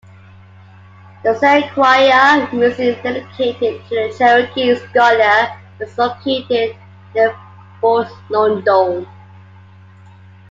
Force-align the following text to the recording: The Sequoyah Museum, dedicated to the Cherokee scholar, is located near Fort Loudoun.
The 1.23 1.33
Sequoyah 1.35 2.51
Museum, 2.53 2.99
dedicated 3.03 3.87
to 3.87 3.89
the 3.91 4.15
Cherokee 4.17 4.73
scholar, 4.73 5.55
is 5.79 5.95
located 5.95 6.75
near 7.13 7.37
Fort 7.79 8.07
Loudoun. 8.31 9.05